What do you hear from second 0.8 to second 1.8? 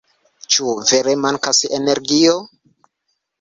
vere mankas